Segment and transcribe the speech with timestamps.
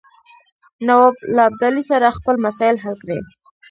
[0.87, 3.19] نواب له ابدالي سره خپل مسایل حل کړي.